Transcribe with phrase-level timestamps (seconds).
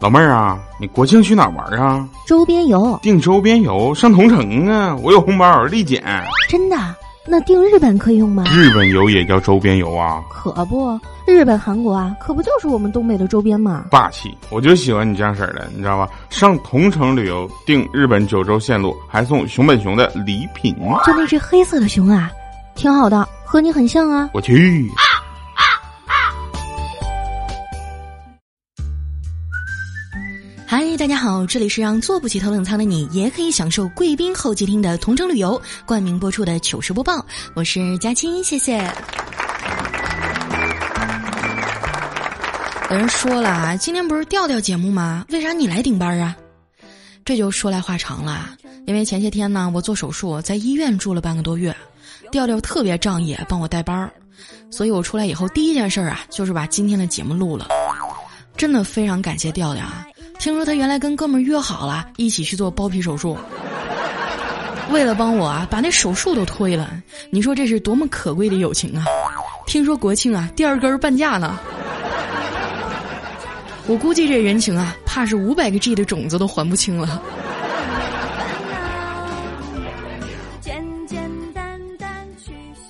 [0.00, 2.08] 老妹儿啊，你国庆去哪儿玩啊？
[2.24, 4.94] 周边游，订周边游上同城啊！
[5.02, 6.02] 我有红包立减。
[6.48, 6.76] 真的？
[7.26, 8.44] 那订日本可以用吗？
[8.50, 10.22] 日本游也叫周边游啊？
[10.30, 13.86] 可不，日本、韩国啊，可不就是我们东北的周边吗？
[13.90, 14.32] 霸气！
[14.50, 16.08] 我就喜欢你这样式儿的，你知道吧？
[16.30, 20.74] 上同城旅游订日本九州线路，还送熊本熊的礼品。
[21.04, 22.30] 就那只黑色的熊啊，
[22.76, 24.30] 挺好的，和你很像啊。
[24.32, 24.88] 我去。
[24.96, 25.04] 嗨，
[30.98, 37.24] 大家好，这里是让坐不起头等舱的你也可以享受贵宾候机厅的同城旅游冠名播出的糗事播报，
[37.54, 38.78] 我是佳期，谢谢。
[42.90, 45.24] 有人说了啊，今天不是调调节目吗？
[45.30, 46.36] 为啥你来顶班啊？
[47.24, 48.48] 这就说来话长了，
[48.84, 51.72] 因为前些天呢，我做手术，在医院住了半个多月，
[52.32, 54.10] 调调特别仗义，帮我带班儿，
[54.68, 57.68] 所以我出来以后第一件事啊，就是把今天的节目录了，
[58.56, 60.07] 真的非常感谢调调啊。
[60.38, 63.36] 听说他原来跟哥们约好了，一起去做包皮手术。
[64.90, 66.90] 为了帮我啊，把那手术都推了。
[67.30, 69.04] 你说这是多么可贵的友情啊！
[69.66, 71.58] 听说国庆啊，第二根半价呢。
[73.86, 77.20] 我估计这人情啊，怕是五百个 G 的种子都还不清了。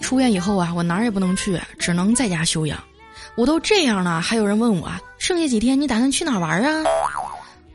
[0.00, 2.78] 出院以后啊，我哪儿也不能去，只能在家休养。
[3.37, 6.84] 我都这样了，还有人问我，剩下几天你打算去哪儿玩啊？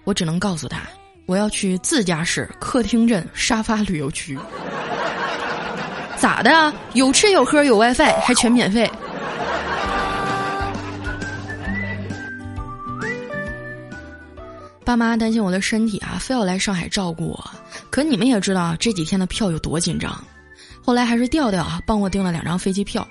[0.03, 0.81] 我只能告诉他，
[1.25, 4.37] 我要去自家市客厅镇沙发旅游区。
[6.17, 6.73] 咋的？
[6.93, 8.89] 有吃有喝有 WiFi，还全免费。
[14.85, 17.51] 爸妈担心我的身体啊，非要来上海照顾我。
[17.89, 20.21] 可你们也知道这几天的票有多紧张。
[20.85, 23.07] 后来还是调调啊，帮我订了两张飞机票。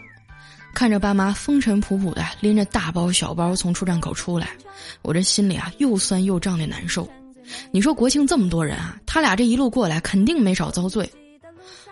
[0.74, 4.48] 看着爸妈风尘仆仆的拎着大包小包从出站口出来，
[5.02, 7.08] 我这心里啊又酸又胀的难受。
[7.70, 11.08] 你说国庆这么多人啊，他俩这一路过来肯定没少遭罪。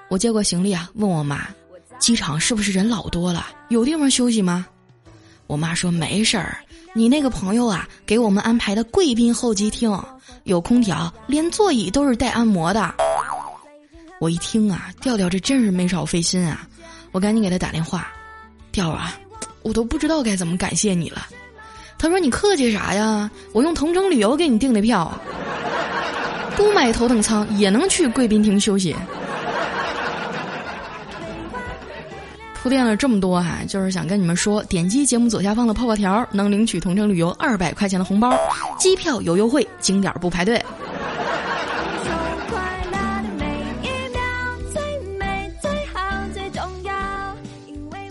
[0.09, 1.47] 我接过行李啊，问我妈，
[1.99, 3.47] 机场是不是人老多了？
[3.69, 4.67] 有地方休息吗？
[5.47, 6.59] 我妈说没事儿，
[6.95, 9.97] 你那个朋友啊，给我们安排的贵宾候机厅，
[10.45, 12.95] 有空调，连座椅都是带按摩的。
[14.21, 16.67] 我一听啊，调调这真是没少费心啊，
[17.13, 18.11] 我赶紧给他打电话。
[18.73, 19.19] 调啊，
[19.63, 21.27] 我都不知道该怎么感谢你了。
[21.99, 23.31] 他说：“你客气啥呀？
[23.53, 25.13] 我用同城旅游给你订的票，
[26.57, 28.97] 不买头等舱也能去贵宾厅休息。”
[32.63, 38.35] 铺垫了这么多哈，就是想跟你们说，点击节目左下方的泡泡条，能领取同城旅游二百块钱的红包，
[38.79, 40.63] 机票有优惠，景点不排队。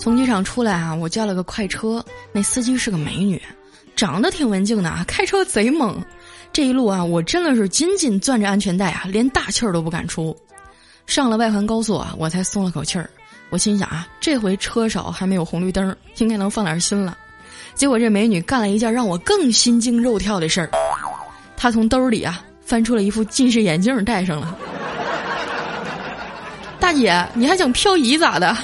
[0.10, 3.40] 从机场出来啊，我叫了个快车，那司机是个美女，
[3.96, 6.04] 长得挺文静的啊，开车贼猛。
[6.52, 10.36] 这一路啊，我真的是紧紧攥着安全带啊，连大气儿都不敢出。
[11.06, 13.08] 上了外环高速啊，我才松了口气儿。
[13.52, 17.16] 我心想啊，这回车少还没有红绿灯，应该能放点心了。
[17.76, 20.72] 结果这美女干了一件让我更心惊肉跳的事儿，
[21.56, 24.58] 她从兜里啊翻出了一副近视眼镜戴上了。
[26.82, 28.58] 大姐，你还想漂移咋的？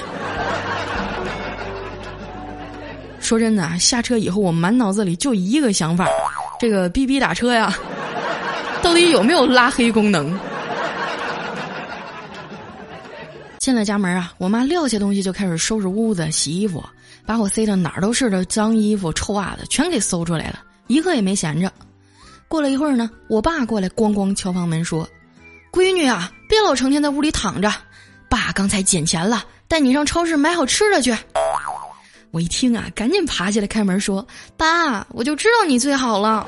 [3.26, 6.06] 说真的，下车以后我满脑子里就一个想法：
[6.60, 7.76] 这个滴滴打车呀，
[8.84, 10.38] 到底有没有拉黑功能？
[13.58, 16.80] 进了家门啊，我妈撂下东西就开始收拾屋子、洗衣服，
[17.26, 21.68] 把我塞的哪儿都是的脏衣服、臭袜子全给搜出来了，一个也没闲着。
[22.46, 25.04] 过了一会儿呢，我爸过来咣咣敲房门说
[25.74, 27.72] ：“闺女啊，别老成天在屋里躺着，
[28.28, 31.12] 爸刚才捡钱了，带你上超市买好吃的去。”
[32.36, 34.22] 我一听啊，赶紧爬起来开门说
[34.58, 36.46] ：“爸，我就知道你最好了。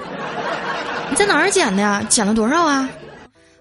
[1.08, 2.04] 你在哪儿捡的呀？
[2.10, 2.86] 捡了多少啊？”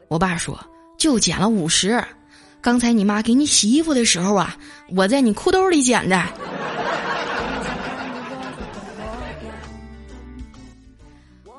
[0.10, 0.60] 我爸说
[1.00, 2.04] ：“就捡了五十。
[2.60, 4.58] 刚才你妈给你洗衣服的时候啊，
[4.90, 6.22] 我在你裤兜里捡的。”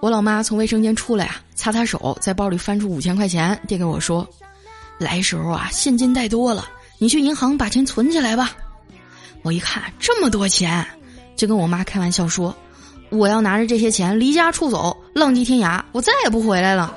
[0.03, 4.29] 我老妈从卫生间出来啊，擦擦手，在包里翻出五千块钱，递给我说
[5.01, 6.69] ：“来时候啊，现金带多了，
[6.99, 8.55] 你去银行把钱存起来吧。”
[9.49, 10.87] 我一看这么多钱，
[11.35, 12.55] 就跟我妈开玩笑说
[13.09, 16.95] ：“我要拿着这些钱离家出走，浪迹天涯，我再也不回来了。”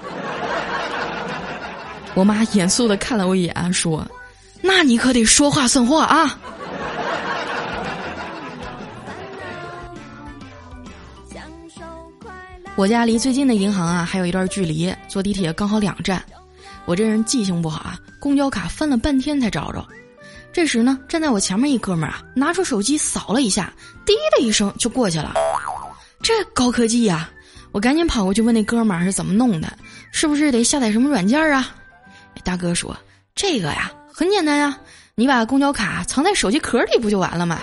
[2.13, 4.06] 我妈严肃的看了我一眼，说
[4.62, 6.38] ：“那你可得说话算话啊！”
[12.75, 16.21] 我家离最近的银行啊还有一段距离，坐地铁刚好两站。
[16.83, 19.88] 我这人记性不好啊，公交卡翻了半天才找着。
[20.53, 23.74] 这时呢，站在我前面一哥们儿啊，拿出手机扫了一下，
[24.06, 25.33] 滴的一声就过去了。
[26.21, 27.30] 这高科技呀！
[27.71, 29.71] 我赶紧跑过去问那哥们儿是怎么弄的，
[30.12, 31.74] 是不是得下载什么软件啊？
[32.44, 32.95] 大哥说
[33.33, 34.77] ：“这个呀，很简单呀，
[35.15, 37.59] 你把公交卡藏在手机壳里不就完了吗？”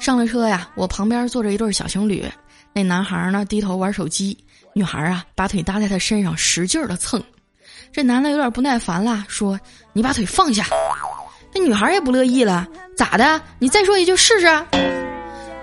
[0.00, 2.24] 上了车呀，我旁边坐着一对小情侣，
[2.72, 4.36] 那男孩呢低头玩手机，
[4.74, 7.22] 女孩啊把腿搭在他身上使劲的蹭。
[7.90, 9.58] 这男的有点不耐烦了，说
[9.92, 10.66] ：“你把腿放下。”
[11.54, 13.40] 那女孩也不乐意了，咋的？
[13.58, 14.46] 你再说一句试试。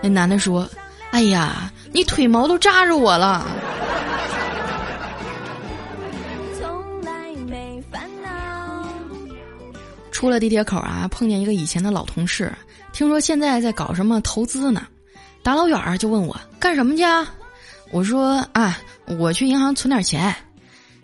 [0.02, 0.68] 那男的说
[1.12, 3.46] ：“哎呀，你腿毛都扎着我了。”
[10.12, 12.52] 出了地铁口啊，碰见一个以前的老同事，
[12.92, 14.88] 听说现在在搞什么投资呢，
[15.44, 17.32] 大老远儿就问我干什么去啊？
[17.92, 18.80] 我说啊，
[19.20, 20.36] 我去银行存点钱。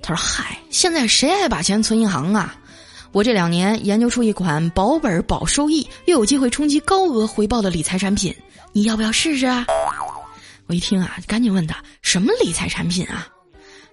[0.02, 2.56] 他说：“嗨，现在谁还把钱存银行啊？
[3.12, 8.36] 我这两年研究出一款保本保收益又有机会冲击高额回报的理财产品，
[8.72, 9.66] 你要不要试试啊？”
[10.68, 13.28] 我一听啊，赶紧问他什么理财产品啊？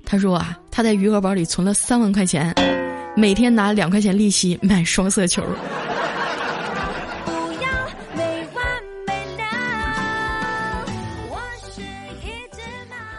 [0.05, 2.55] 他说啊，他在余额宝里存了三万块钱。
[3.17, 5.43] 每天拿两块钱利息买双色球。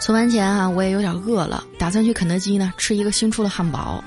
[0.09, 4.03] 存完钱啊，我也有点饿了，打算去肯德基呢吃一个新出的汉堡。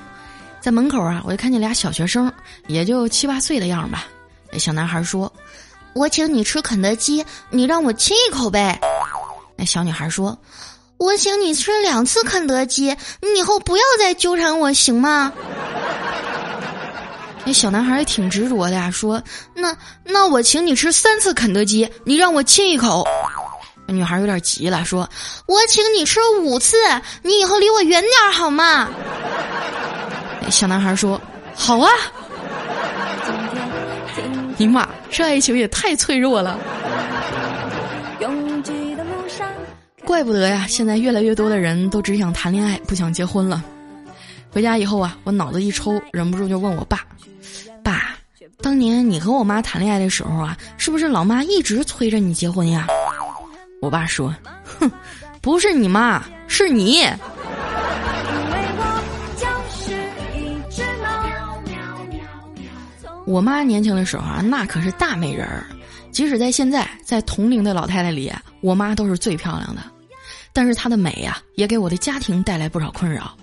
[0.59, 2.29] 在门口啊，我就看见俩小学生，
[2.67, 4.03] 也就七八岁的样吧。
[4.51, 5.31] 那小男孩说
[5.95, 8.77] ：“我请你吃肯德基，你让我亲一口呗。”
[9.55, 10.37] 那小女孩说
[10.99, 15.31] ：“我请你吃两次肯德基，你以后不要再纠缠我，行吗？”
[17.45, 19.23] 那小男孩也挺执着的呀，说
[19.55, 19.73] ：“那
[20.03, 23.07] 那我请你吃三次肯德基，你让我亲一口。”
[23.87, 25.09] 女孩有点急了，说
[25.45, 26.77] ：“我请你吃五次，
[27.21, 28.89] 你以后离我远点好吗？”
[30.49, 31.19] 小男孩说
[31.55, 31.89] ：“好啊。”
[34.57, 36.59] 你妈，这爱情也太脆弱了。
[40.05, 43.63] 怪不得呀，现在越来越多的人都只想谈恋爱，不想结婚了。
[44.51, 46.99] 回家以后啊，我脑子一抽，忍不住就问我爸。
[47.83, 48.15] 爸，
[48.61, 52.87] 当年你和我妈谈恋爱的时候啊，是不是老妈一直催着你结婚呀？
[53.83, 54.33] 我爸说
[54.79, 54.89] ：“哼，
[55.41, 57.05] 不是你妈，是你。”
[63.25, 65.65] 我妈年轻的时候啊，那可是大美人儿，
[66.11, 68.31] 即使在现在，在同龄的老太太里，
[68.61, 69.81] 我妈都是最漂亮的。
[70.53, 73.35] 但是她的美呀，也给我的家庭带来不少困扰，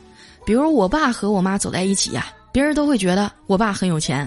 [0.47, 2.29] 比如我爸和我妈走在一起呀。
[2.51, 4.27] 别人都会觉得我爸很有钱。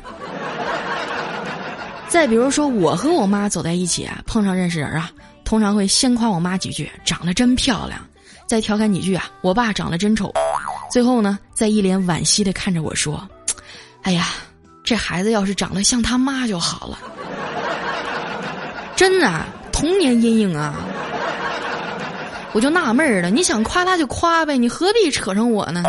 [2.07, 5.09] 再比如说，我和我妈走在一起啊，碰上认识人啊，
[5.54, 8.04] 通常会先夸我妈几句，长得真漂亮，
[8.48, 10.34] 再调侃几句啊，我爸长得真丑，
[10.92, 13.24] 最后呢，再一脸惋惜的看着我说
[14.02, 14.30] ：“哎呀，
[14.84, 16.98] 这孩子要是长得像他妈就好了。”
[18.98, 20.74] 真的，童年阴影啊！
[22.54, 25.84] 我就纳闷了，你想夸他就夸呗，你何必扯上我呢？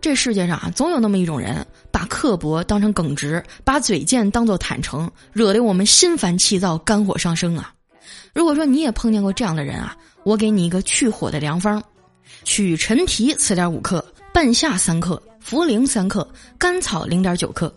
[0.00, 7.73] 这世界上啊，总有那么一种人，把刻薄当成耿直，把嘴贱当做坦诚，惹得我们心烦气躁、肝火上升啊！
[8.34, 11.80] 如果说你也碰见过这样的人啊，我给你一个去火的良方：
[12.42, 16.28] 取陈皮四点五克，半夏三克，茯苓三克，
[16.58, 17.72] 甘草零点九克，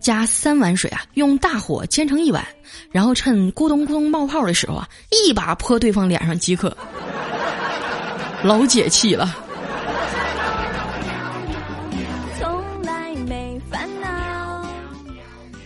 [0.00, 2.46] 加三碗水啊，用大火煎成一碗，
[2.90, 6.76] 然后趁咕咚咕咚冒泡的时候啊，一把泼对方脸上即可，
[8.44, 9.34] 老解气了。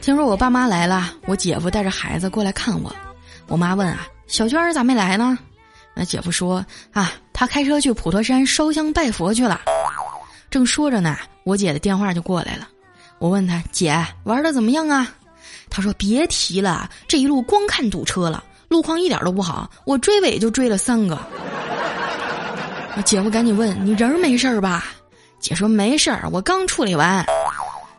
[0.00, 2.94] 听说我爸妈来了，我姐夫带着孩子过来看我。
[3.48, 5.38] 我妈问啊：“小娟儿咋没来呢？”
[5.94, 9.60] 那姐夫说：“啊，他开车去普陀山烧香拜佛去了。”
[10.50, 12.68] 正说着呢，我姐的电话就过来了。
[13.18, 15.08] 我问他：“姐，玩的怎么样啊？”
[15.70, 21.18] 他说：“别提了，这一路光看堵车了，路况一点都不好，我追尾就追了三个。”
[22.96, 24.84] 我姐夫赶紧问：“你人没事儿吧？”
[25.40, 27.24] 姐说：“没事儿，我刚处理完。”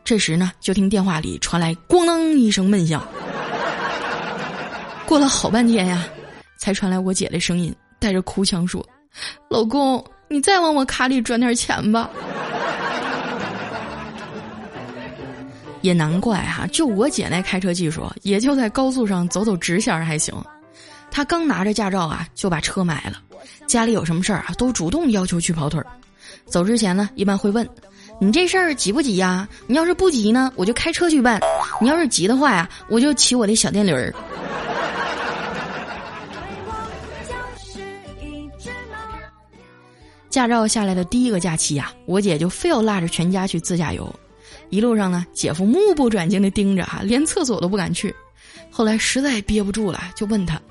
[0.03, 3.05] 这时呢，就听电话里传来“咣当”一声闷响。
[5.05, 6.05] 过了好半天呀，
[6.58, 8.86] 才传来我姐的声音，带着哭腔说
[9.50, 12.10] ：“老公，你再往我卡里转点钱吧。”
[15.82, 20.34] 也难怪哈，就我姐那开车技术，也就在高速上走走直线还行。
[21.10, 23.22] 她刚拿着驾照啊，就把车买了。
[23.68, 25.86] 家里有什么事儿啊，都主动要求去跑腿儿。
[26.46, 27.66] 走之前呢，一般会问。
[28.20, 29.48] 你这事儿急不急呀？
[29.68, 31.40] 你要是不急呢，我就开车去办；
[31.80, 34.12] 你要是急的话呀，我就骑我的小电驴儿。
[40.38, 44.08] 驾照下来的第一个假期呀，我姐就非要拉着全家去自驾游。
[44.70, 48.15] 一路上呢，姐夫目不转睛的盯着啊，连厕所都不敢去。
[48.70, 50.62] 后来实在憋不住了，就问他：“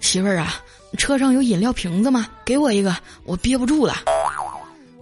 [0.00, 0.54] 媳妇儿啊，
[0.96, 2.26] 车上有饮料瓶子吗？
[2.42, 3.96] 给我一个，我憋不住了。”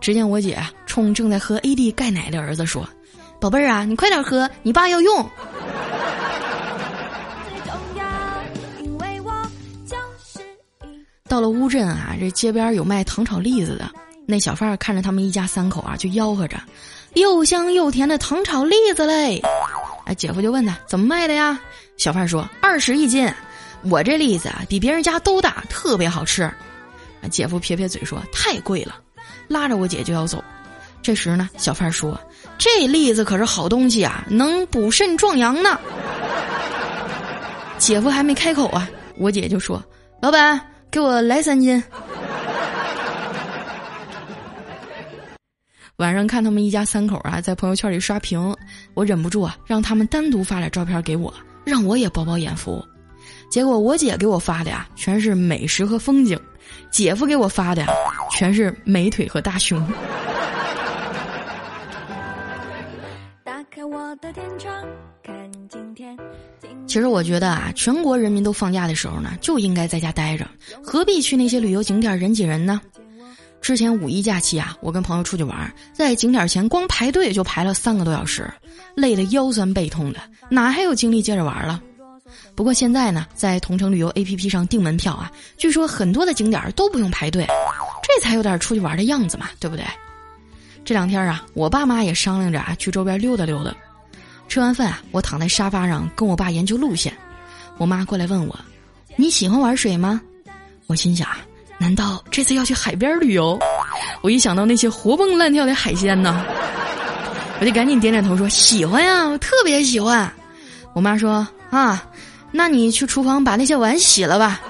[0.03, 2.85] 只见我姐冲正在喝 AD 钙奶的儿子说
[3.41, 5.25] ：“宝贝儿啊，你快点喝，你爸要用。”
[11.31, 13.89] 到了乌镇啊，这街边有卖糖炒栗子的。
[14.27, 16.61] 那小贩看着他们一家三口啊，就吆喝着
[17.15, 19.41] ：“又香又甜的糖炒栗子嘞！”
[20.07, 21.57] 哎，姐夫就问他怎么卖的呀？
[21.97, 23.33] 小贩说：“二十一斤，
[23.83, 26.51] 我这栗子啊比别人家都大，特别好吃。”
[27.31, 28.97] 姐夫撇撇嘴说：“太贵了。”
[29.47, 30.43] 拉着我姐就要走。
[31.01, 32.21] 这时呢，小贩说
[32.59, 35.79] ：“这栗子可是好东西啊，能补肾壮阳呢。
[37.79, 39.81] ”姐夫还没开口啊，我姐就说
[40.21, 40.61] ：“老板。”
[40.91, 41.83] 给我来三斤。
[45.97, 48.57] 晚上看他们一家三口啊，在朋友圈里刷屏，
[48.95, 51.33] 我忍不住啊，让他们单独发点照片给我，
[51.65, 52.83] 让我也饱饱眼福。
[53.51, 56.39] 结果我姐给我发的呀，全是美食和风景；
[56.91, 57.89] 姐夫给我发的呀，
[58.33, 59.87] 全是美腿和大胸。
[63.81, 64.71] 开我的天窗，
[65.23, 65.35] 看
[65.71, 66.15] 今天。
[66.87, 70.47] 其实我觉得啊，全国人民都放假的时候呢，就应该在家待着，
[70.85, 72.79] 何必去那些旅游景点人挤人呢？
[73.63, 78.53] 之前五一假期啊，我跟朋友出去玩，在景点前光排队就排了三个多小时，
[78.95, 80.21] 累得腰酸背痛的，
[80.51, 81.83] 哪还有精力接着玩了？
[82.55, 87.47] 不过现在呢，在同城旅游 APP 上订门票啊，据说很多的景点都不用排队，
[88.03, 89.83] 这才有点出去玩的样子嘛，对不对？
[90.85, 93.73] 这两天啊，我爸妈也商量着啊，去周边溜达溜达。
[94.49, 97.17] 吃完饭啊，我躺在沙发上跟我爸研究路线。
[97.79, 98.59] 我妈过来问我
[99.17, 100.21] ：“你喜欢玩水吗？”
[100.89, 101.29] 我心想：
[101.79, 103.59] 难道这次要去海边旅游？
[104.23, 106.45] 我一想到那些活蹦乱跳的海鲜呢，
[107.61, 110.31] 我就赶紧点点头说：“喜欢呀，我特别喜欢。”
[110.93, 112.03] 我妈说：“啊，
[112.51, 114.61] 那你去厨房把那些碗洗了吧。”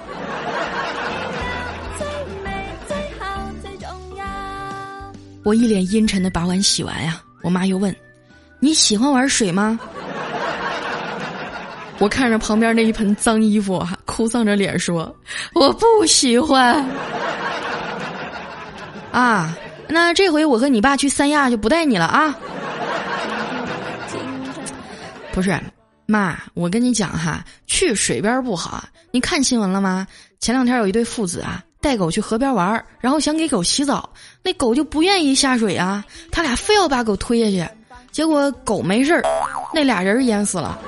[5.42, 7.94] 我一脸阴沉的把碗洗完呀，我妈又问。
[8.58, 9.78] 你喜欢玩水吗？
[11.98, 15.14] 我看着旁边那一盆脏衣服，哭丧着脸说
[15.54, 16.84] ：“我不喜欢。”
[19.12, 19.56] 啊，
[19.88, 22.34] 那这回我和你爸去三亚就不带你了啊！
[25.32, 25.58] 不是，
[26.06, 28.84] 妈，我跟你讲哈，去水边不好。
[29.10, 30.06] 你看新闻了吗？
[30.38, 34.08] 前两天有一对父子啊，带狗去河边玩，然后想给狗洗澡，
[34.42, 37.70] 那狗就不愿意下水啊，他俩非要把狗推下去。
[38.12, 39.22] 结果狗没事儿，
[39.72, 40.78] 那俩人淹死了。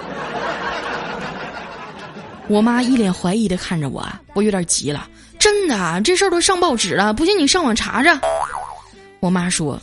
[2.48, 5.08] 我妈一脸怀疑的看着我，我有点急了。
[5.38, 8.20] 真的，这事儿都上报纸了，不信你上网查查。
[9.20, 9.80] 我妈说：“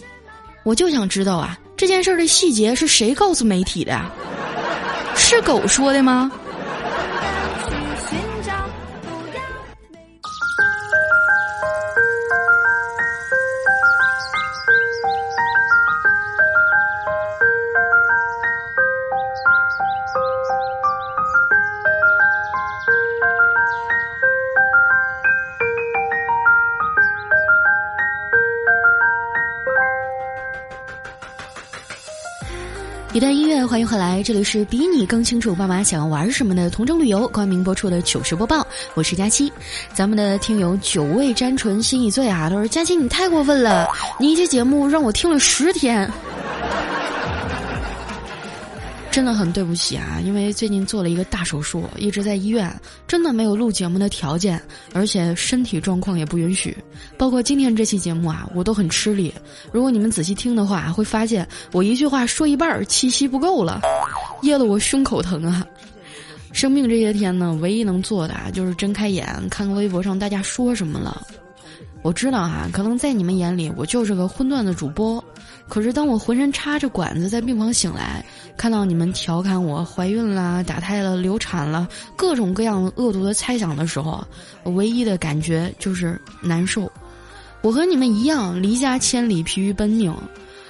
[0.64, 4.00] 我就想知道啊，这件事儿的细节是谁告诉媒体的？
[5.16, 6.32] 是狗说的吗？”
[33.12, 39.52] 一段音乐，欢迎回来，这里是比你更清楚爸妈想要玩什么的同城旅游冠名播出的糗事播报，我是佳期。
[39.96, 43.88] 咱们的听友酒味沾唇心已醉啊，他说佳期你太过分了，
[44.20, 46.08] 你一期节目让我听了十天。
[49.12, 52.74] 真的很对不起啊，因为最近做了一个大手术，一直在医院，
[53.08, 54.62] 真的没有录节目的条件，
[54.94, 56.78] 而且身体状况也不允许。
[57.18, 59.34] 包括今天这期节目啊，我都很吃力。
[59.72, 63.82] 如果你们仔细听的话，会发现我一句话说一半气息不够了，
[64.44, 65.66] 噎得我胸口疼啊。
[66.52, 71.22] 生病这些天呢，唯一能做的啊，就是睁开眼看看微博上大家说什么了。
[72.02, 75.22] 我知道哈，可能在你们眼里我就是个荤段的主播，
[75.70, 78.26] 可是当我浑身插着管子在病房醒来，
[78.58, 84.22] 看到你们调侃我怀孕啦、打胎了、流产了，各种各样恶毒的猜想的时候，
[84.64, 86.92] 我唯一的感觉就是难受。
[87.62, 90.14] 我和你们一样，离家千里，疲于奔命。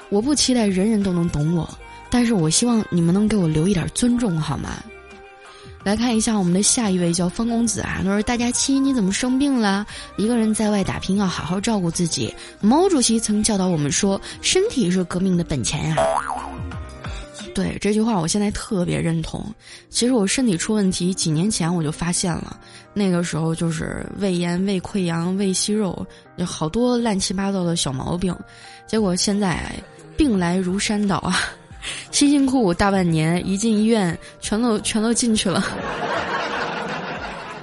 [0.09, 1.69] 我不期待人人都能懂我，
[2.09, 4.83] 但是我希望你们能给我留一点尊重，好吗？
[5.83, 9.85] 来看一下我们的下一位叫方公子啊，他说：“大家亲你怎么生病了？
[10.17, 12.33] 一个人在外打拼要好好照顾自己。
[12.59, 15.95] 毛主席曾教导我们说，身体是革命的本钱呀。
[17.55, 19.43] 对这句话，我现在特别认同。
[19.89, 22.59] 其实我身体出问题几年前我就发现了，
[22.93, 26.05] 那个时候就是胃炎、胃溃疡、胃息肉，
[26.35, 28.35] 有好多乱七八糟的小毛病。
[28.85, 29.71] 结果现在
[30.17, 31.39] 病来如山倒啊。”
[32.11, 35.63] 辛辛苦苦大半年，一进医院，全都全都进去了。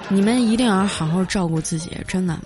[0.09, 2.39] 你们一定要好好照顾自己，真的。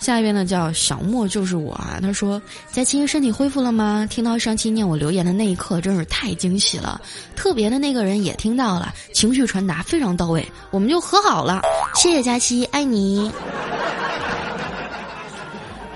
[0.00, 1.98] 下一位呢叫小莫，就是我啊。
[2.00, 2.40] 他说
[2.72, 4.06] ：“佳期身体恢复了吗？
[4.08, 6.98] 听到上期念我留言的那一刻，真是太惊喜了。
[7.36, 11.60] 特别的那个人也听到了，情绪传达非常到位，我们就和好了。
[11.94, 13.30] 谢谢佳期，爱你。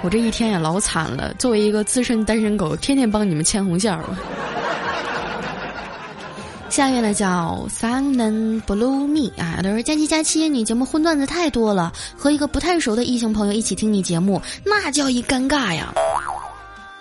[0.02, 4.04] 我这一天也老惨了，作为一个资深单身狗，天天帮你们牵红线儿。”
[6.76, 15.94] 下面呢叫 Sun Blue Me 啊，他说佳期佳期，你节目荤段子太多了，和一个不太熟的异性朋友一起听你节目，那叫一尴尬呀。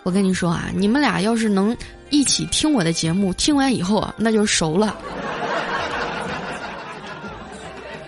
[0.03, 1.75] 我跟你说啊，你们俩要是能
[2.09, 4.95] 一起听我的节目，听完以后啊，那就熟了。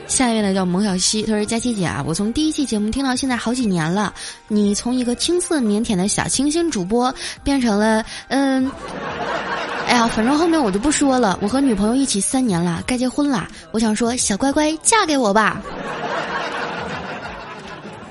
[0.08, 4.14] 下一位呢叫蒙小西，他说佳琪姐啊，我从第一期节目听到现在好几年了，
[4.48, 8.72] 你从一个青涩腼腆的小清新主播变成了嗯。
[9.88, 11.40] 哎呀，反正后面我就不说了。
[11.42, 13.48] 我和女朋友一起三年了，该结婚了。
[13.72, 15.62] 我想说，小乖乖，嫁给我吧。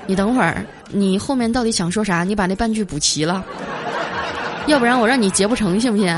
[0.07, 2.23] 你等会儿，你后面到底想说啥？
[2.23, 3.45] 你把那半句补齐了，
[4.65, 6.07] 要不然我让你结不成，信不信？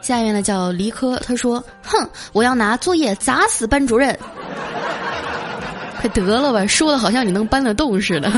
[0.00, 4.18] 下面呢叫黎科，他说：“哼，我要拿作业砸死班主任。
[6.00, 8.32] ”快得了吧，说的好像你能搬得动似的。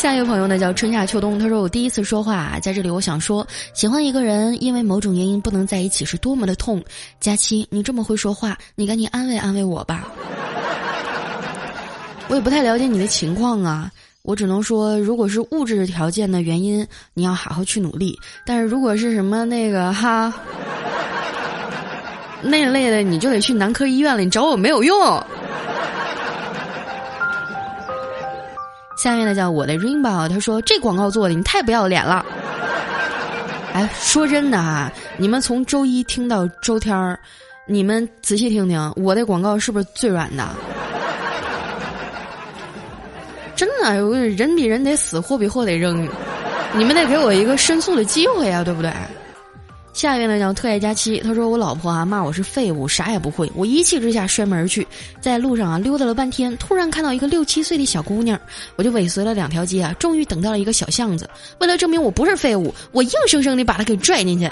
[0.00, 6.82] 下一个朋友呢叫春夏秋冬，他说我第一次说话，在这里我想说，喜欢一个人因为某种原因不能在一起是多么的痛。
[7.20, 10.10] 佳期，你这么会说话，你赶紧安慰安慰我吧。
[12.28, 13.90] 我也不太了解你的情况啊，
[14.22, 18.14] 我只能说，如果是物质条件的原因，你要好好去努力；
[18.46, 20.32] 但是如果是什么那个哈
[22.40, 25.22] 那类的，你就得去男科医院了，你找我没有用。
[29.02, 32.22] 下面呢叫我的 Rainbow，他说这广告做的你太不要脸了。
[33.72, 37.18] 哎，说真的哈，你们从周一听到周天儿，
[37.66, 40.46] 你们仔细听听，我的广告是不是最软的？
[43.56, 43.94] 真的，
[44.28, 46.06] 人比人得死，货比货得扔，
[46.74, 48.92] 你们得给我一个申诉的机会啊，对不对？
[49.92, 53.50] 下一位呢叫特爱佳期，他说我老婆啊骂我是废物，啥也不会。
[53.54, 54.86] 我一气之下摔门而去，
[55.20, 58.38] 在路上啊溜达了半天，突然看到一个六七岁的小姑娘，
[58.76, 61.28] 我就尾随了两条街啊，终于等到了一个小巷子。
[61.58, 64.48] 为了证明我不是废物，我硬生生的把她给拽进去。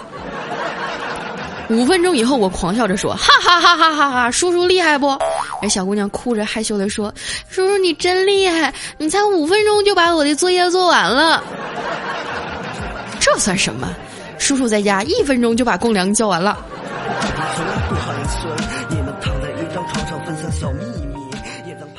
[1.71, 5.17] 五分钟以后，我狂笑着说：“哈哈哈哈哈哈，叔叔厉害不？”
[5.63, 7.15] 那小姑娘哭着害羞的说
[7.49, 11.45] ：“叔叔你真厉害，你才五分钟就把我的作业做完了。”
[13.21, 13.95] 这算什么？
[14.39, 16.59] 叔叔在家一分钟就把公粮交完了。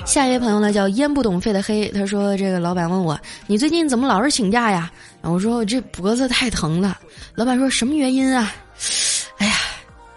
[0.05, 4.89] 下一位朋友呢叫烟不懂肺的黑，他说这个老板问我你最近怎么老是请假呀？
[5.21, 6.97] 我说我这脖子太疼了。
[7.35, 8.51] 老板说什么原因啊？
[9.37, 9.53] 哎呀，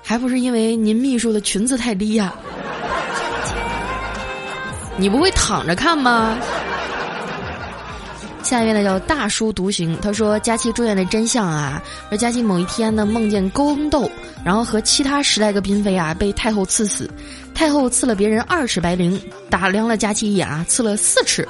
[0.03, 2.33] 还不是因为您秘书的裙子太低呀。
[4.97, 6.39] 你不会躺着看吗？
[8.43, 14.11] 下一位呢叫大叔独行，他说佳期住院的真相啊，说佳期某一天呢梦见宫斗，
[14.45, 17.09] 然后和其他十来个嫔妃啊被太后赐死，
[17.55, 21.49] 太后赐了别人二尺白绫，打量了佳期一眼啊，赐了四尺，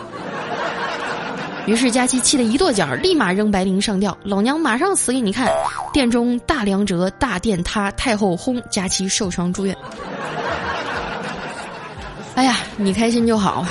[1.66, 5.48] 于是佳期气得一跺脚，立马扔白绫上吊，老娘马上死给你看，
[5.92, 9.76] 殿中大梁折，大殿塌，太后轰，佳期受伤住院。
[12.35, 13.66] 哎呀，你开心就好。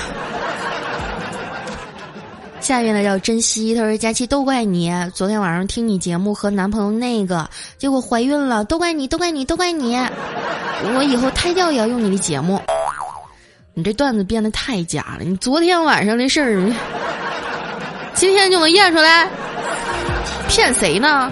[2.71, 7.45] 下面的叫珍惜，他说佳期都怪你，昨天晚上听你节目和男朋友那个，
[7.77, 9.97] 结果怀孕了，都怪你，都怪你，都怪你，
[10.95, 12.61] 我以后胎教也要用你的节目。
[13.73, 16.73] 你这段子编的太假了，你昨天晚上的事儿，
[18.13, 19.27] 今天就能验出来，
[20.47, 21.29] 骗谁呢？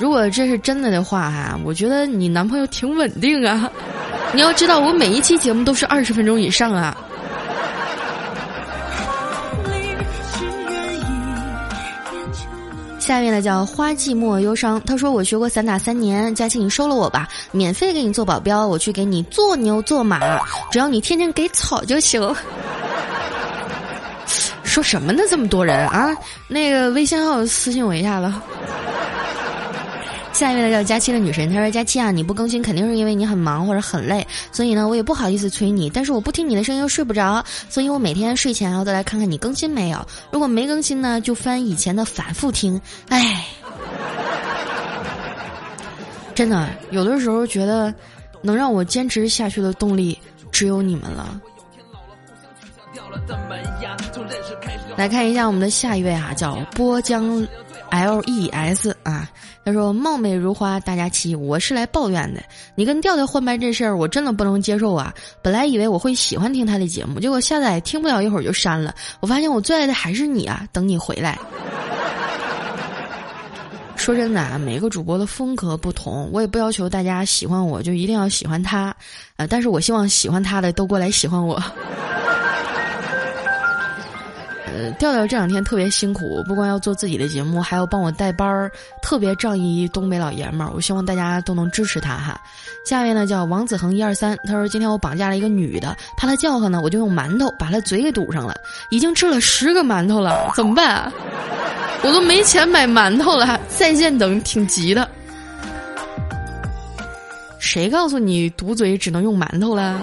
[0.00, 3.70] 如果这是真的的话哈，我觉得你男朋友挺稳定啊。
[4.32, 6.96] 你要知道，我每一期节目都是二十分钟以上啊。
[13.12, 20.18] 下面的叫花寂寞忧伤，他说我学过散打三年，佳琪你收了我吧，免费给你做保镖，我去给你做牛做马，
[20.70, 22.34] 只要你天天给草就行。
[24.64, 25.22] 说什么呢？
[25.28, 26.16] 这么多人啊，
[26.48, 28.32] 那个微信号私信我一下子。
[30.42, 35.88] 下一位呢叫佳期的女神，她说：“佳期啊，你不更新肯定是因为你很忙或者很累，所以呢我也不好意思催你。
[35.88, 40.04] 但是我不听你的声音又睡不着，所以我每天睡前然后再来看看你更新没有。
[40.32, 42.80] 如果没更新呢，就翻以前的反复听。
[43.08, 43.46] 哎，
[46.34, 47.94] 真的有的时候觉得
[48.40, 50.18] 能让我坚持下去的动力
[50.50, 51.40] 只有你们了。
[54.96, 57.46] 来看一下我们的下一位啊，叫波江。”
[57.92, 59.30] L E S 啊，
[59.64, 62.42] 他说貌美如花，大家期，我是来抱怨的。
[62.74, 65.14] 你跟调调换班这事儿，我真的不能接受啊！
[65.40, 68.92] 本来以为我会喜欢听他的节目，结果下载听不了一会儿就删了。
[69.20, 70.66] 我发现我最爱的还是你啊！
[70.72, 71.38] 等你回来。
[73.94, 78.92] 说真的啊，每个主播的风格不同，我也不要求大家喜欢我就一定要喜欢他，
[79.36, 81.62] 呃，但是我希望喜欢他的都过来喜欢我。
[84.72, 88.70] 呃，调调这两天特别辛苦，不光要做自己的节目，还要帮我带班儿，
[89.02, 90.72] 特别仗义东北老爷们儿。
[90.74, 92.40] 我希望大家都能支持他哈。
[92.86, 98.56] 下面呢叫王子恒一二三，他说今天我绑架了一个女的，怕她叫唤呢，我就用馒头把她嘴给堵上了，
[98.90, 101.12] 已经吃了十个馒头了，怎么办？
[102.02, 105.08] 我都没钱买馒头了，在线等，挺急的。
[107.58, 110.00] 谁告诉你堵嘴只能用馒头了？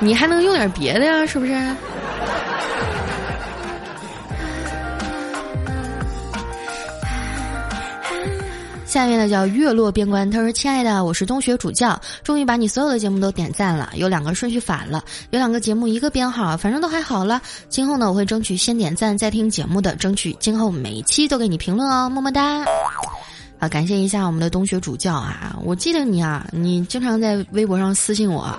[0.00, 1.26] 你还能用点别的呀？
[1.26, 1.52] 是不是？
[8.88, 17.38] 下面呢叫月落边关，他说：“亲爱的，我是东学主教，终于把你所有的节目都点赞了，有两个顺序反了，有两个节目一个编号，反正都还好了。
[17.68, 22.64] 今后呢，我会争取先点赞再听节目的，争取今后每一期都给你评论哦，么么哒。
[23.58, 28.58] 啊，感谢一下我们的东学主教啊，我记得你啊，你经常在微博上私信我。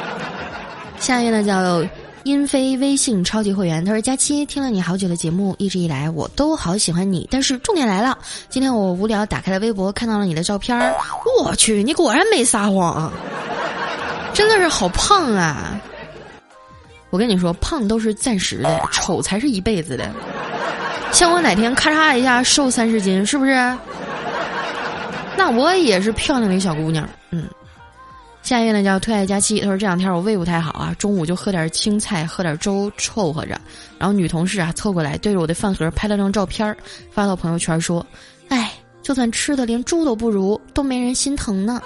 [1.00, 1.82] 下面呢叫。”
[2.26, 7.28] 英飞微信超级会员，他说：“佳期听了你好久的节目，一直以来我都好喜欢你。
[7.30, 10.92] 但是重点来了，今天我无聊打开了微博，看到了你的照片儿。
[11.40, 13.12] 我去，你果然没撒谎，
[14.34, 15.80] 真的是好胖啊！
[17.10, 20.10] 我跟你说，胖都是暂时的，丑才是一辈子的。
[21.12, 23.52] 像我哪天咔嚓一下瘦三十斤，是不是？
[25.36, 27.44] 那我也是漂亮的小姑娘，嗯。”
[28.46, 33.60] 下一位呢叫特爱佳期，他说这两天我胃不太好啊，中午就喝点青菜，喝点粥凑合着。
[33.98, 36.76] 然后女同事啊凑过来对着我的饭盒拍了张照片
[37.10, 38.06] 发到朋友圈说
[38.48, 41.82] ：“哎，就算吃的连猪都不如，都没人心疼呢。”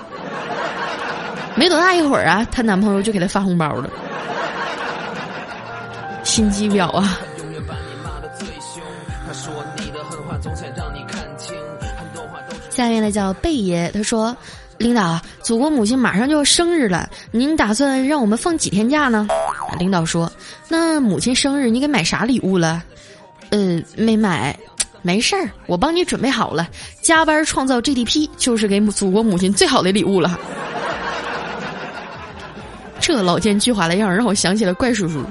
[1.57, 3.89] 没多大一会儿啊，她男朋友就给她发红包了，
[6.25, 7.19] 心机婊啊！
[12.69, 14.37] 下面呢叫贝爷，他说。
[14.81, 19.29] 领导，祖国母亲马上就要生日了，您打算让我们放几天假呢？
[19.79, 20.33] 领导说
[20.69, 22.83] ：“那母亲生日你给买啥礼物了？”
[23.51, 24.59] 呃，没买，
[25.03, 26.67] 没事儿，我帮你准备好了。
[27.03, 30.39] 加班创造 GDP 就是给祖国母亲最好的礼物了。
[32.99, 35.23] 这老奸巨猾的样儿让我想起了怪叔叔。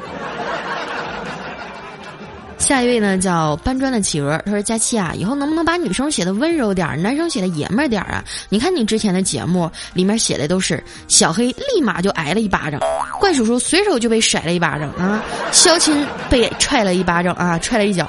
[2.70, 8.24] 下一位呢叫搬砖的企鹅，他说：“佳期啊，以后能不能把女生写的温柔点，男生写的爷们儿点啊？
[8.48, 12.80] 你看你之前的节目里面写的都是小黑立马就挨了一巴掌，
[13.20, 15.20] 怪叔叔随手就被甩了一巴掌啊，
[15.52, 18.08] 肖钦被踹了一巴掌啊， 踹了一脚，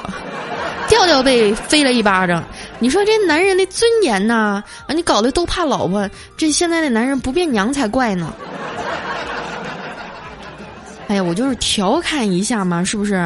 [0.91, 2.45] 调调被飞了一巴掌。
[2.81, 8.31] 你说这男人的尊严呐，啊，你搞得都怕老婆，这现在的男人不变娘才怪呢。
[11.09, 13.19] 哎呀，我就是调侃一下嘛，是不是？”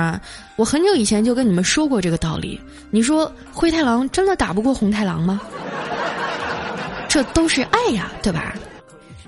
[0.57, 2.61] 我很久以前就跟你们说过这个道理。
[2.91, 5.41] 你说灰太狼真的打不过红太狼吗？
[7.09, 8.55] 这都是爱呀，对吧？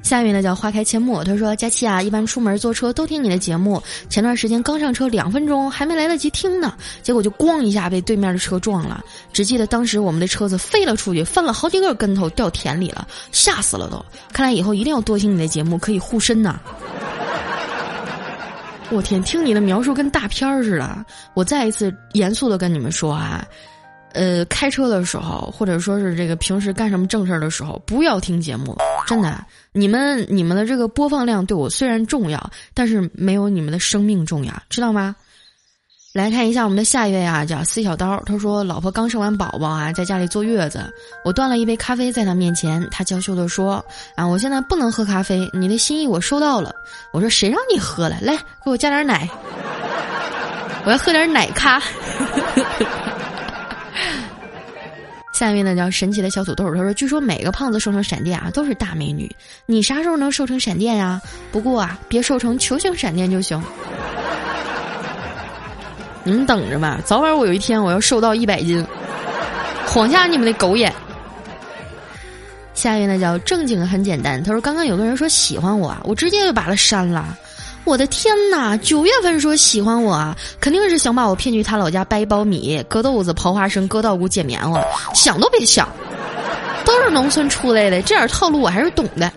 [0.02, 3.82] 下面呢叫花开阡陌，他说：“佳期啊，一般出门坐车都听你的节目。
[4.08, 9.04] 前段时间刚上车两分钟，还没来得及听呢，结果就咣一下被对面的车撞了。
[9.32, 14.04] 只记得当时我们的车子飞了出去，翻了好几个跟头，掉田里了，吓死了都。
[14.32, 16.60] 看来以后一定要多听你的节目，可以护身呐。”
[18.90, 21.04] 我天，听你的描述跟大片儿似的。
[21.34, 23.44] 我再一次严肃的跟你们说啊，
[24.12, 28.76] 呃，开车的时候，或者说是这个平时干什么正事儿的时候，不要听节目。
[29.06, 35.16] 真的，你们你们的这个播放量对我虽然重要，但是没有你们的生命重要，知道吗？
[36.16, 38.18] 来看一下我们的下一位啊，叫四小刀。
[38.24, 40.90] 他说：“老婆刚生完宝宝啊，在家里坐月子，
[41.22, 43.84] 我端了一杯咖啡在他面前，他娇羞的说
[44.16, 46.74] ：‘啊，我现在不能喝咖啡，你的心意我收到了。’
[47.12, 48.16] 我说：‘谁让你喝了？
[48.22, 49.28] 来，给我加点奶，
[50.86, 51.82] 我要喝点奶咖。
[55.34, 56.74] ’下面呢叫神奇的小土豆。
[56.74, 59.30] 他说：‘据说每个胖子瘦成闪电啊，都是大美女。
[59.66, 61.20] 你啥时候能瘦成闪电呀？
[61.52, 63.62] 不过啊，别瘦成球形闪电就行。’”
[66.26, 68.84] 你们等着吧，早晚我有一天我要瘦到一百斤，
[69.86, 70.92] 晃下你们的狗眼。
[72.74, 77.38] 下一位呢叫正经很简单，他说刚刚有个人说喜欢我，我直接就把他删了。
[77.84, 84.82] 我的天哪，九月份说喜欢我，肯定是想把我骗去他老家掰苞米、割豆子、刨花生、割稻谷、捡棉花，
[85.14, 85.88] 想都别想，
[86.84, 89.30] 都是农村出来的，这点套路我还是懂的。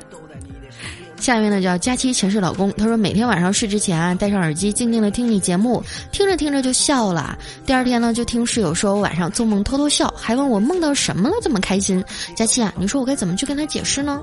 [1.19, 7.37] 下一位呢叫佳期前世老公，他说每天晚上睡之前啊，戴上耳机静静的听你节目，听着听着就笑了。
[7.65, 12.03] 第二天呢，就听室友说我晚上做梦偷偷笑，还问我梦到什么了这么开心。
[12.35, 14.21] 佳期啊，你说我该怎么去跟他解释呢？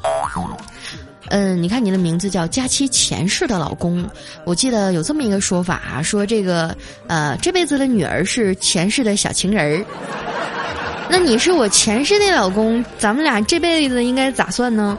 [1.28, 4.08] 嗯，你看你的名字叫佳期前世的老公，
[4.44, 6.74] 我记得有这么一个说法啊，说这个
[7.08, 9.84] 呃这辈子的女儿是前世的小情人儿。
[11.08, 14.98] 那你是我前世的老公，咱们俩这辈子应该咋算呢？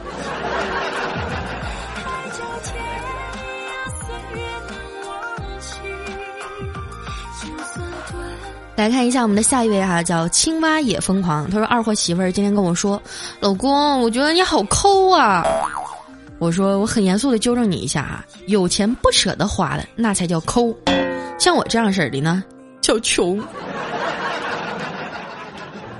[8.78, 11.50] 来看一下我们的下一位哈，叫青蛙也疯狂。
[11.50, 13.02] 他说二货媳妇儿今天跟我说，
[13.40, 15.44] 老公，我觉得你好抠啊。
[16.38, 20.72] 我说我很严肃的纠正你一下啊，有钱不舍得花的那才叫抠，
[21.40, 22.44] 像我这样式儿的呢
[22.80, 23.42] 叫穷。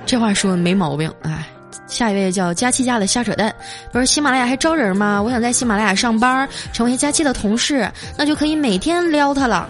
[0.05, 1.45] 这话说的没毛病，哎。
[1.85, 3.53] 下一位叫佳期家的瞎扯淡，
[3.91, 5.21] 不是喜马拉雅还招人吗？
[5.21, 9.67] 我想在喜马拉雅上班，成为佳期的同事，那就可以每天撩他了。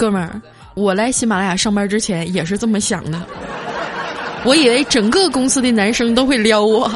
[0.00, 0.40] 哥们儿，
[0.72, 3.20] 我来喜马拉雅上班之前也是这么想的，
[4.44, 6.90] 我以为整个公司的男生都会撩我，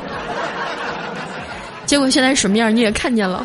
[1.84, 3.44] 结果现在什么样你也看见了。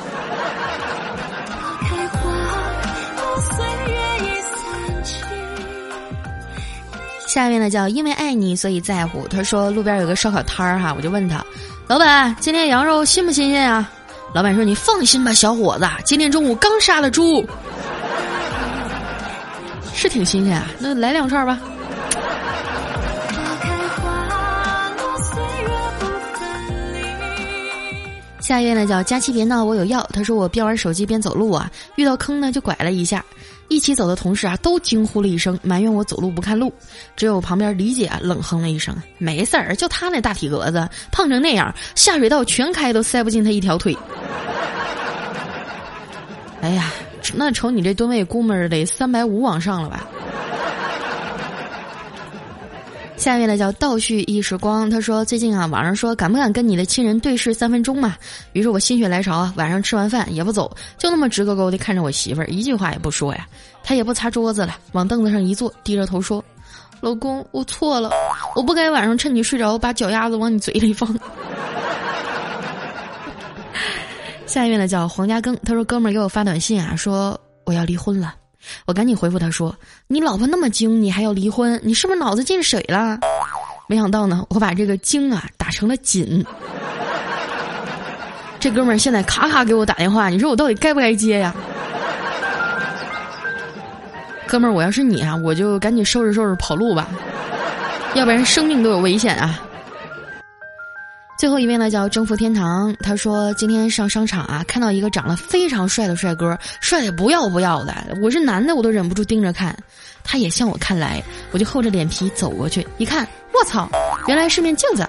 [7.28, 9.28] 下面呢叫因为爱你所以在乎。
[9.28, 11.46] 他说路边有个烧烤摊儿哈，我就问他，
[11.86, 13.92] 老板今天羊肉新不新鲜啊？
[14.34, 17.46] 老板说你放心吧，小伙子，今天中午刚杀了猪。
[20.00, 21.60] 是挺新鲜啊，那来两串吧。
[28.40, 30.10] 下一位呢叫佳期别闹，我有药。
[30.14, 33.26] 他说我边玩手机边走路啊，遇到坑呢就拐了一下，
[33.68, 36.72] 一起走的同事啊都惊呼了一声，埋怨我走路不看路。
[37.18, 43.94] 只有旁边李姐冷哼了一声，没事儿，就他那大体格子，胖成那样，下水道全开都塞不进他一条腿。
[46.64, 46.90] 哎呀。
[47.34, 50.08] 那瞅你这吨位，估摸着得三百五往上了吧？
[53.18, 58.16] 下面呢叫倒叙一时光，他说最近啊，网上说敢不敢跟你的亲人对视三分钟嘛？
[58.54, 63.46] 于是我心血来潮啊，晚上吃完饭也不走，就那么直勾勾的看着我媳妇儿，一句话也不说呀。
[63.84, 66.42] 他也不擦桌子了，往凳子上一坐，低着头说
[67.02, 68.10] ：“老公，我错了，
[68.56, 71.14] 我不该晚上趁你睡着把脚丫子往你嘴里放。”
[74.50, 78.34] 下一位呢叫黄家庚，他说：“哥们儿给我发短信啊，说我要离婚了。”
[78.88, 79.76] 我赶紧回复他说
[80.10, 81.80] ：“你老婆那么精，你还要离婚？
[81.84, 83.20] 你是不是脑子进水了？”
[83.88, 86.44] 没想到呢，我把这个“精”啊打成了“紧”。
[88.60, 91.54] 这哥们儿现在卡卡给我打电话，你说我到底该不该接呀？
[94.48, 97.08] 哥们儿，我要是你啊，我就赶紧收拾收拾跑路吧，
[98.16, 99.62] 要不然生命都有危险啊。
[101.40, 109.74] 最后一位呢叫征服天堂，他说今天上商场啊，看到一个长得非常帅的帅哥，帅的不要不要的，我是男的我都忍不住盯着看，
[110.22, 113.90] 他也向我看来，我就厚着脸皮走过去，一看，我操，
[114.28, 115.08] 原来是面镜子。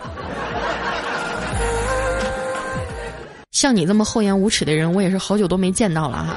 [3.51, 6.37] 像你这么厚颜无耻的人，我也是好久都没见到了哈。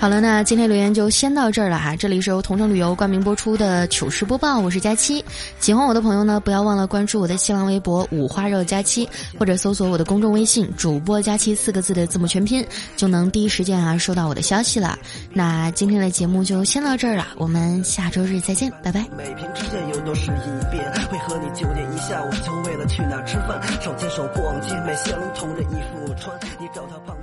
[0.00, 1.94] 好了，那今天留言就先到这儿了哈。
[1.94, 5.22] 这里是由同城旅游冠名播出的糗事播报，我是佳期。
[5.58, 9.06] 喜欢我的朋友呢，不要忘了关注我的新浪微博五花肉佳期，
[9.38, 14.98] 或者搜索我的公众微信主播佳期四个字的字母全拼，就能第一时间啊收到我的消息了。
[15.34, 19.04] 那今天的节目就先到这儿了，我们下周日再见，拜拜。
[19.18, 27.19] 每瓶之间有都是一遍，会和你九点一下午，就为了去哪吃饭，手牵手逛街，买相同的衣服穿，你找他帮。